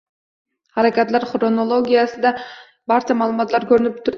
Harakatlar 0.77 1.27
xronologiyasida 1.33 2.33
barcha 2.93 3.19
ma’lumotlar 3.21 3.71
ko‘rinib 3.75 3.93
turadi 3.97 4.09